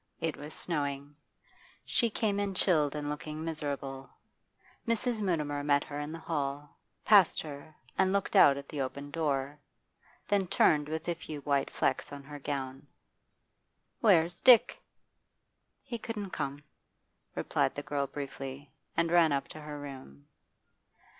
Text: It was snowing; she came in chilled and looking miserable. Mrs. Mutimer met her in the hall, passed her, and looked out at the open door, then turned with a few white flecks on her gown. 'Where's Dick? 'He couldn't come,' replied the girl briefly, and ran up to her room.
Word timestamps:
It 0.19 0.35
was 0.35 0.55
snowing; 0.55 1.15
she 1.85 2.09
came 2.09 2.39
in 2.39 2.55
chilled 2.55 2.95
and 2.95 3.07
looking 3.07 3.43
miserable. 3.43 4.09
Mrs. 4.87 5.19
Mutimer 5.19 5.63
met 5.63 5.83
her 5.83 5.99
in 5.99 6.11
the 6.11 6.17
hall, 6.17 6.75
passed 7.05 7.39
her, 7.43 7.75
and 7.99 8.11
looked 8.11 8.35
out 8.35 8.57
at 8.57 8.67
the 8.69 8.81
open 8.81 9.11
door, 9.11 9.59
then 10.27 10.47
turned 10.47 10.89
with 10.89 11.07
a 11.07 11.13
few 11.13 11.41
white 11.41 11.69
flecks 11.69 12.11
on 12.11 12.23
her 12.23 12.39
gown. 12.39 12.87
'Where's 13.99 14.39
Dick? 14.39 14.81
'He 15.83 15.99
couldn't 15.99 16.31
come,' 16.31 16.63
replied 17.35 17.75
the 17.75 17.83
girl 17.83 18.07
briefly, 18.07 18.73
and 18.97 19.11
ran 19.11 19.31
up 19.31 19.47
to 19.49 19.61
her 19.61 19.79
room. 19.79 20.25